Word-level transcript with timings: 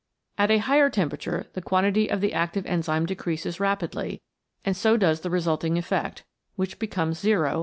At 0.35 0.49
a 0.49 0.57
higher 0.57 0.89
temperature 0.89 1.45
the 1.53 1.61
quantity 1.61 2.09
of 2.09 2.21
the 2.21 2.33
active 2.33 2.65
enzyme 2.65 3.05
decreases 3.05 3.59
rapidly, 3.59 4.23
and 4.65 4.75
so 4.75 4.97
does 4.97 5.19
the 5.19 5.29
re 5.29 5.41
sulting 5.41 5.77
effect, 5.77 6.25
which 6.55 6.79
becomes 6.79 7.17
o 7.17 7.19
at 7.19 7.29
70 7.29 7.37
degrees. 7.51 7.59